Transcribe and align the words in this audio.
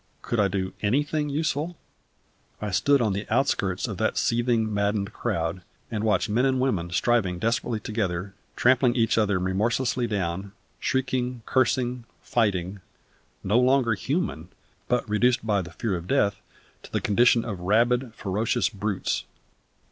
Could 0.23 0.39
I 0.39 0.47
do 0.47 0.73
anything 0.81 1.29
useful? 1.29 1.77
I 2.59 2.71
stood 2.71 3.03
on 3.03 3.13
the 3.13 3.27
outskirts 3.31 3.87
of 3.87 3.97
that 3.97 4.17
seething, 4.17 4.73
maddened 4.73 5.13
crowd, 5.13 5.61
and 5.91 6.03
watched 6.03 6.27
men 6.27 6.43
and 6.43 6.59
women 6.59 6.89
striving 6.89 7.37
desperately 7.37 7.79
together, 7.79 8.33
trampling 8.55 8.95
each 8.95 9.19
other 9.19 9.37
remorselessly 9.37 10.07
down; 10.07 10.53
shrieking, 10.79 11.43
cursing, 11.45 12.05
fighting; 12.23 12.79
no 13.43 13.59
longer 13.59 13.93
human, 13.93 14.47
but 14.87 15.07
reduced 15.07 15.45
by 15.45 15.61
the 15.61 15.69
fear 15.69 15.95
of 15.95 16.07
death 16.07 16.41
to 16.81 16.91
the 16.91 16.99
condition 16.99 17.45
of 17.45 17.59
rabid, 17.59 18.11
ferocious 18.15 18.69
brutes. 18.69 19.25